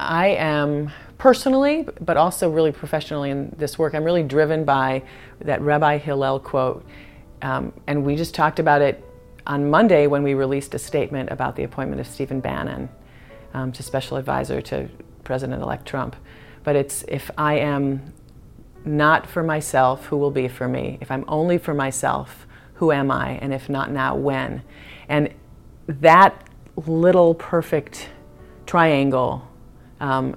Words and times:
I 0.00 0.28
am 0.28 0.90
personally, 1.18 1.86
but 2.00 2.16
also 2.16 2.50
really 2.50 2.72
professionally 2.72 3.30
in 3.30 3.54
this 3.58 3.78
work, 3.78 3.94
I'm 3.94 4.02
really 4.02 4.22
driven 4.22 4.64
by 4.64 5.02
that 5.42 5.60
Rabbi 5.60 5.98
Hillel 5.98 6.40
quote. 6.40 6.84
Um, 7.42 7.72
and 7.86 8.04
we 8.04 8.16
just 8.16 8.34
talked 8.34 8.58
about 8.58 8.80
it 8.80 9.04
on 9.46 9.68
Monday 9.68 10.06
when 10.06 10.22
we 10.22 10.32
released 10.34 10.74
a 10.74 10.78
statement 10.78 11.30
about 11.30 11.56
the 11.56 11.64
appointment 11.64 12.00
of 12.00 12.06
Stephen 12.06 12.40
Bannon 12.40 12.88
um, 13.52 13.72
to 13.72 13.82
special 13.82 14.16
advisor 14.16 14.62
to 14.62 14.88
President 15.24 15.62
elect 15.62 15.86
Trump. 15.86 16.16
But 16.64 16.76
it's 16.76 17.04
if 17.06 17.30
I 17.36 17.58
am 17.58 18.14
not 18.84 19.26
for 19.26 19.42
myself, 19.42 20.06
who 20.06 20.16
will 20.16 20.30
be 20.30 20.48
for 20.48 20.66
me? 20.66 20.96
If 21.02 21.10
I'm 21.10 21.24
only 21.28 21.58
for 21.58 21.74
myself, 21.74 22.46
who 22.74 22.92
am 22.92 23.10
I? 23.10 23.32
And 23.42 23.52
if 23.52 23.68
not 23.68 23.90
now, 23.90 24.16
when? 24.16 24.62
And 25.08 25.34
that 25.86 26.48
little 26.86 27.34
perfect 27.34 28.08
triangle 28.64 29.46
um, 30.00 30.36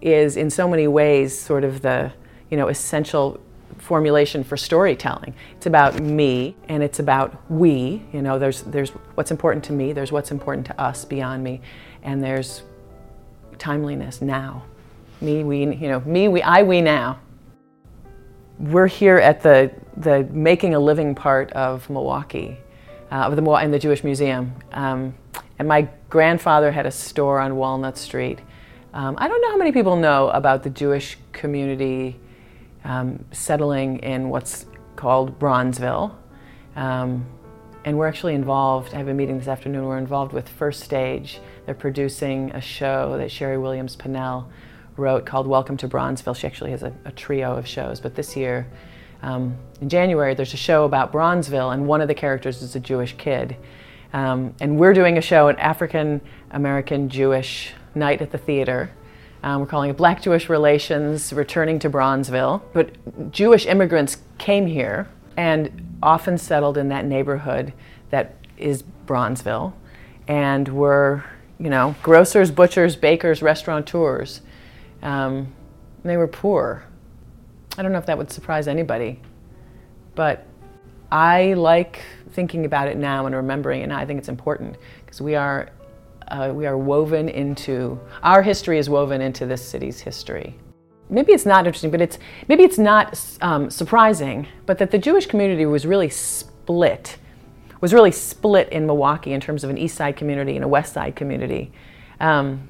is 0.00 0.36
in 0.36 0.50
so 0.50 0.68
many 0.68 0.86
ways 0.86 1.38
sort 1.38 1.64
of 1.64 1.82
the 1.82 2.12
you 2.50 2.56
know 2.56 2.68
essential 2.68 3.40
formulation 3.78 4.44
for 4.44 4.56
storytelling. 4.56 5.34
It's 5.56 5.66
about 5.66 6.00
me 6.00 6.56
and 6.68 6.82
it's 6.82 6.98
about 6.98 7.50
we. 7.50 8.02
You 8.12 8.22
know, 8.22 8.38
there's 8.38 8.62
there's 8.62 8.90
what's 9.14 9.30
important 9.30 9.64
to 9.66 9.72
me, 9.72 9.92
there's 9.92 10.12
what's 10.12 10.30
important 10.30 10.66
to 10.66 10.80
us 10.80 11.04
beyond 11.04 11.44
me, 11.44 11.60
and 12.02 12.22
there's 12.22 12.62
timeliness 13.58 14.22
now. 14.22 14.64
Me, 15.20 15.42
we, 15.42 15.60
you 15.60 15.88
know, 15.88 16.00
me, 16.00 16.28
we, 16.28 16.42
I, 16.42 16.62
we 16.62 16.80
now. 16.80 17.18
We're 18.58 18.86
here 18.86 19.18
at 19.18 19.42
the 19.42 19.72
the 19.96 20.24
making 20.24 20.74
a 20.74 20.80
living 20.80 21.14
part 21.14 21.52
of 21.52 21.88
Milwaukee, 21.90 22.58
uh, 23.10 23.26
of 23.26 23.36
the 23.36 23.54
in 23.54 23.70
the 23.70 23.78
Jewish 23.78 24.04
Museum, 24.04 24.54
um, 24.72 25.14
and 25.58 25.66
my 25.66 25.88
grandfather 26.08 26.70
had 26.70 26.86
a 26.86 26.90
store 26.90 27.40
on 27.40 27.56
Walnut 27.56 27.98
Street. 27.98 28.40
Um, 28.94 29.16
I 29.18 29.28
don't 29.28 29.42
know 29.42 29.50
how 29.50 29.58
many 29.58 29.72
people 29.72 29.96
know 29.96 30.30
about 30.30 30.62
the 30.62 30.70
Jewish 30.70 31.18
community 31.32 32.18
um, 32.84 33.22
settling 33.32 33.98
in 33.98 34.30
what's 34.30 34.64
called 34.96 35.38
Bronzeville. 35.38 36.14
Um, 36.74 37.26
and 37.84 37.98
we're 37.98 38.06
actually 38.06 38.34
involved, 38.34 38.94
I 38.94 38.98
have 38.98 39.08
a 39.08 39.14
meeting 39.14 39.38
this 39.38 39.48
afternoon, 39.48 39.84
we're 39.84 39.98
involved 39.98 40.32
with 40.32 40.48
First 40.48 40.80
Stage. 40.80 41.38
They're 41.66 41.74
producing 41.74 42.50
a 42.52 42.60
show 42.60 43.16
that 43.18 43.28
Sheri 43.28 43.60
Williams 43.60 43.94
Pannell 43.94 44.46
wrote 44.96 45.26
called 45.26 45.46
Welcome 45.46 45.76
to 45.78 45.88
Bronzeville. 45.88 46.34
She 46.34 46.46
actually 46.46 46.70
has 46.70 46.82
a, 46.82 46.92
a 47.04 47.12
trio 47.12 47.56
of 47.56 47.66
shows, 47.66 48.00
but 48.00 48.14
this 48.14 48.36
year, 48.36 48.66
um, 49.22 49.56
in 49.80 49.88
January, 49.88 50.34
there's 50.34 50.54
a 50.54 50.58
show 50.58 50.84
about 50.84 51.12
Bronzeville, 51.12 51.74
and 51.74 51.86
one 51.86 52.00
of 52.00 52.08
the 52.08 52.14
characters 52.14 52.62
is 52.62 52.74
a 52.74 52.80
Jewish 52.80 53.16
kid. 53.16 53.56
Um, 54.12 54.54
and 54.60 54.78
we're 54.78 54.94
doing 54.94 55.18
a 55.18 55.20
show, 55.20 55.48
an 55.48 55.56
African 55.56 56.20
American 56.50 57.10
Jewish 57.10 57.74
night 57.94 58.22
at 58.22 58.30
the 58.30 58.38
theater. 58.38 58.90
Um, 59.42 59.60
we're 59.60 59.66
calling 59.66 59.90
it 59.90 59.96
Black 59.96 60.22
Jewish 60.22 60.48
Relations 60.48 61.32
Returning 61.32 61.78
to 61.80 61.90
Bronzeville. 61.90 62.62
But 62.72 63.30
Jewish 63.30 63.66
immigrants 63.66 64.18
came 64.38 64.66
here 64.66 65.08
and 65.36 65.98
often 66.02 66.38
settled 66.38 66.76
in 66.76 66.88
that 66.88 67.04
neighborhood 67.04 67.72
that 68.10 68.34
is 68.56 68.82
Bronzeville 69.06 69.72
and 70.26 70.68
were, 70.68 71.24
you 71.58 71.70
know, 71.70 71.94
grocers, 72.02 72.50
butchers, 72.50 72.96
bakers, 72.96 73.42
restaurateurs. 73.42 74.40
Um, 75.02 75.52
they 76.04 76.16
were 76.16 76.28
poor. 76.28 76.84
I 77.76 77.82
don't 77.82 77.92
know 77.92 77.98
if 77.98 78.06
that 78.06 78.18
would 78.18 78.32
surprise 78.32 78.66
anybody, 78.66 79.20
but 80.14 80.46
I 81.10 81.54
like 81.54 82.02
thinking 82.32 82.64
about 82.64 82.88
it 82.88 82.96
now 82.96 83.26
and 83.26 83.34
remembering 83.34 83.80
it. 83.80 83.84
And 83.84 83.92
I 83.92 84.04
think 84.04 84.18
it's 84.18 84.28
important 84.28 84.76
because 85.04 85.20
we 85.20 85.34
are 85.34 85.70
uh, 86.30 86.52
we 86.54 86.66
are 86.66 86.76
woven 86.76 87.28
into, 87.28 87.98
our 88.22 88.42
history 88.42 88.78
is 88.78 88.88
woven 88.88 89.20
into 89.20 89.46
this 89.46 89.66
city's 89.66 90.00
history. 90.00 90.56
Maybe 91.10 91.32
it's 91.32 91.46
not 91.46 91.66
interesting, 91.66 91.90
but 91.90 92.00
it's, 92.00 92.18
maybe 92.48 92.64
it's 92.64 92.78
not 92.78 93.18
um, 93.40 93.70
surprising, 93.70 94.46
but 94.66 94.78
that 94.78 94.90
the 94.90 94.98
Jewish 94.98 95.26
community 95.26 95.64
was 95.64 95.86
really 95.86 96.10
split, 96.10 97.16
was 97.80 97.94
really 97.94 98.12
split 98.12 98.68
in 98.70 98.86
Milwaukee 98.86 99.32
in 99.32 99.40
terms 99.40 99.64
of 99.64 99.70
an 99.70 99.78
East 99.78 99.96
Side 99.96 100.16
community 100.16 100.54
and 100.54 100.64
a 100.64 100.68
West 100.68 100.92
Side 100.92 101.16
community. 101.16 101.72
Um, 102.20 102.68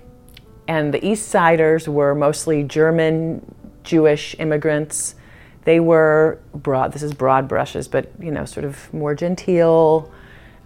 and 0.69 0.95
the 0.95 1.05
East 1.05 1.29
Siders 1.29 1.89
were 1.89 2.15
mostly 2.15 2.63
German 2.63 3.45
Jewish 3.83 4.37
immigrants. 4.39 5.17
They 5.65 5.81
were 5.81 6.39
broad, 6.55 6.93
this 6.93 7.03
is 7.03 7.13
broad 7.13 7.49
brushes, 7.49 7.89
but 7.89 8.13
you 8.21 8.31
know, 8.31 8.45
sort 8.45 8.65
of 8.65 8.93
more 8.95 9.15
genteel, 9.15 10.13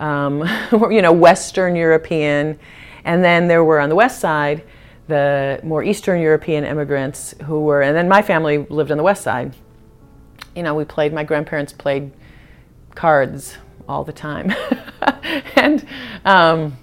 um, 0.03 0.45
you 0.91 1.01
know, 1.01 1.13
Western 1.13 1.77
European. 1.77 2.59
And 3.05 3.25
then 3.25 3.49
there 3.49 3.65
were 3.65 3.81
on 3.81 3.89
the 3.89 3.95
west 3.95 4.21
side 4.21 4.65
the 5.09 5.61
more 5.63 5.83
Eastern 5.83 6.21
European 6.21 6.65
immigrants 6.65 7.35
who 7.45 7.61
were, 7.61 7.83
and 7.83 7.97
then 7.97 8.09
my 8.09 8.23
family 8.23 8.59
lived 8.59 8.91
on 8.91 8.97
the 8.97 9.03
west 9.03 9.23
side. 9.23 9.55
You 10.55 10.63
know, 10.63 10.75
we 10.75 10.85
played, 10.85 11.13
my 11.13 11.25
grandparents 11.25 11.73
played 11.73 12.13
cards 12.95 13.57
all 13.89 14.05
the 14.05 14.13
time. 14.13 14.55
and, 15.57 15.87
um, 16.25 16.77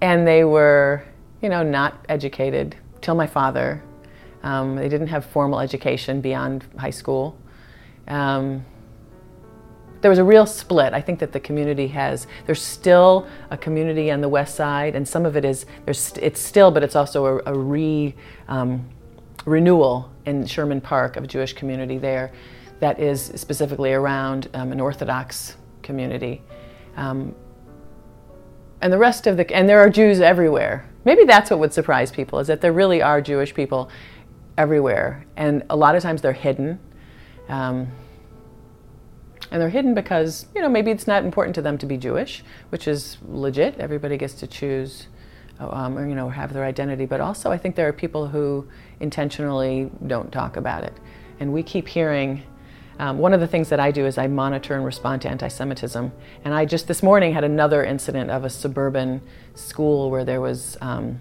and 0.00 0.26
they 0.26 0.44
were, 0.44 1.04
you 1.40 1.48
know, 1.48 1.62
not 1.62 2.04
educated 2.08 2.76
till 3.00 3.14
my 3.14 3.26
father. 3.26 3.82
Um, 4.42 4.76
they 4.76 4.88
didn't 4.88 5.08
have 5.08 5.24
formal 5.24 5.60
education 5.60 6.20
beyond 6.20 6.64
high 6.76 6.90
school. 6.90 7.38
Um, 8.08 8.64
there 10.00 10.10
was 10.10 10.18
a 10.18 10.24
real 10.24 10.46
split. 10.46 10.92
I 10.92 11.00
think 11.00 11.18
that 11.18 11.32
the 11.32 11.40
community 11.40 11.88
has, 11.88 12.26
there's 12.46 12.62
still 12.62 13.26
a 13.50 13.56
community 13.56 14.10
on 14.10 14.20
the 14.20 14.28
west 14.28 14.54
side, 14.54 14.94
and 14.94 15.06
some 15.06 15.26
of 15.26 15.36
it 15.36 15.44
is, 15.44 15.66
there's, 15.84 16.12
it's 16.20 16.40
still, 16.40 16.70
but 16.70 16.82
it's 16.82 16.96
also 16.96 17.26
a, 17.26 17.52
a 17.52 17.58
re, 17.58 18.14
um, 18.48 18.88
renewal 19.44 20.10
in 20.26 20.46
Sherman 20.46 20.80
Park 20.80 21.16
of 21.16 21.24
a 21.24 21.26
Jewish 21.26 21.52
community 21.52 21.98
there 21.98 22.32
that 22.80 23.00
is 23.00 23.32
specifically 23.34 23.92
around 23.92 24.48
um, 24.54 24.70
an 24.72 24.80
Orthodox 24.80 25.56
community. 25.82 26.42
Um, 26.96 27.34
and 28.80 28.92
the 28.92 28.98
rest 28.98 29.26
of 29.26 29.36
the, 29.36 29.52
and 29.54 29.68
there 29.68 29.80
are 29.80 29.90
Jews 29.90 30.20
everywhere. 30.20 30.88
Maybe 31.04 31.24
that's 31.24 31.50
what 31.50 31.58
would 31.58 31.72
surprise 31.72 32.12
people, 32.12 32.38
is 32.38 32.46
that 32.46 32.60
there 32.60 32.72
really 32.72 33.02
are 33.02 33.20
Jewish 33.20 33.52
people 33.52 33.90
everywhere. 34.56 35.26
And 35.36 35.64
a 35.70 35.76
lot 35.76 35.96
of 35.96 36.02
times 36.02 36.22
they're 36.22 36.32
hidden. 36.32 36.78
And 39.50 39.60
they're 39.60 39.70
hidden 39.70 39.94
because 39.94 40.46
you 40.54 40.60
know 40.60 40.68
maybe 40.68 40.90
it's 40.90 41.06
not 41.06 41.24
important 41.24 41.54
to 41.54 41.62
them 41.62 41.78
to 41.78 41.86
be 41.86 41.96
Jewish, 41.96 42.42
which 42.70 42.86
is 42.86 43.18
legit. 43.26 43.78
Everybody 43.78 44.16
gets 44.16 44.34
to 44.34 44.46
choose, 44.46 45.06
um, 45.58 45.96
or 45.98 46.06
you 46.06 46.14
know, 46.14 46.28
have 46.28 46.52
their 46.52 46.64
identity. 46.64 47.06
But 47.06 47.20
also, 47.20 47.50
I 47.50 47.58
think 47.58 47.76
there 47.76 47.88
are 47.88 47.92
people 47.92 48.28
who 48.28 48.68
intentionally 49.00 49.90
don't 50.06 50.30
talk 50.30 50.56
about 50.56 50.84
it, 50.84 50.92
and 51.40 51.52
we 51.52 51.62
keep 51.62 51.88
hearing. 51.88 52.42
Um, 53.00 53.18
one 53.18 53.32
of 53.32 53.38
the 53.38 53.46
things 53.46 53.68
that 53.68 53.78
I 53.78 53.92
do 53.92 54.06
is 54.06 54.18
I 54.18 54.26
monitor 54.26 54.74
and 54.74 54.84
respond 54.84 55.22
to 55.22 55.28
anti-Semitism, 55.28 56.10
and 56.44 56.52
I 56.52 56.64
just 56.64 56.88
this 56.88 57.00
morning 57.00 57.32
had 57.32 57.44
another 57.44 57.84
incident 57.84 58.28
of 58.28 58.42
a 58.42 58.50
suburban 58.50 59.22
school 59.54 60.10
where 60.10 60.24
there 60.24 60.40
was 60.40 60.76
um, 60.80 61.20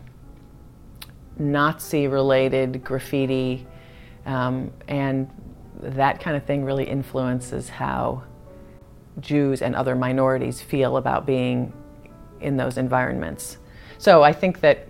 Nazi-related 1.38 2.84
graffiti, 2.84 3.68
um, 4.26 4.72
and 4.88 5.30
that 5.82 6.20
kind 6.20 6.36
of 6.36 6.44
thing 6.44 6.64
really 6.64 6.86
influences 6.86 7.70
how 7.70 8.24
Jews 9.20 9.62
and 9.62 9.76
other 9.76 9.96
minorities 9.96 10.62
feel 10.62 10.98
about 10.98 11.26
being 11.26 11.74
in 12.42 12.58
those 12.58 12.78
environments. 12.78 13.58
So 13.98 14.24
I 14.24 14.34
think 14.34 14.60
that 14.62 14.88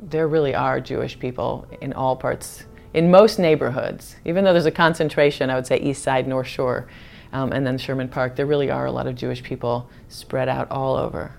there 0.00 0.28
really 0.28 0.54
are 0.54 0.80
Jewish 0.80 1.18
people 1.18 1.66
in 1.80 1.92
all 1.92 2.16
parts, 2.16 2.64
in 2.92 3.10
most 3.10 3.38
neighborhoods, 3.38 4.16
even 4.24 4.44
though 4.44 4.52
there's 4.52 4.66
a 4.66 4.70
concentration, 4.70 5.48
I 5.48 5.54
would 5.54 5.66
say 5.66 5.78
East 5.78 6.02
Side, 6.02 6.26
North 6.26 6.48
Shore, 6.48 6.88
um, 7.32 7.52
and 7.52 7.66
then 7.66 7.78
Sherman 7.78 8.08
Park, 8.08 8.36
there 8.36 8.44
really 8.44 8.70
are 8.70 8.84
a 8.86 8.92
lot 8.92 9.06
of 9.06 9.14
Jewish 9.14 9.42
people 9.42 9.88
spread 10.08 10.48
out 10.48 10.70
all 10.70 10.96
over. 10.96 11.34